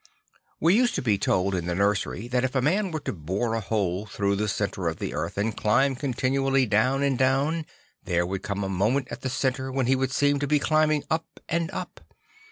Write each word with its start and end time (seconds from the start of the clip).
We 0.59 0.73
used 0.73 0.95
to 0.95 1.03
be 1.03 1.19
told 1.19 1.53
in 1.53 1.67
the 1.67 1.75
nursery 1.75 2.27
that 2.29 2.43
if 2.43 2.55
a 2.55 2.59
man 2.61 2.89
were 2.89 3.01
to 3.01 3.13
bore 3.13 3.53
a 3.53 3.59
hole 3.59 4.07
through 4.07 4.35
the 4.35 4.47
centre 4.47 4.87
of 4.87 4.97
the 4.97 5.13
earth 5.13 5.37
and 5.37 5.55
climb 5.55 5.93
continually 5.95 6.65
down 6.65 7.03
and 7.03 7.19
down, 7.19 7.67
there 8.05 8.25
would 8.25 8.41
come 8.41 8.63
a 8.63 8.67
moment 8.67 9.09
at 9.11 9.21
the 9.21 9.29
centre 9.29 9.71
when 9.71 9.85
he 9.85 9.95
would 9.95 10.09
seem 10.11 10.39
to 10.39 10.47
be 10.47 10.57
climbing 10.57 11.03
up 11.11 11.27
and 11.47 11.69
up. 11.69 11.99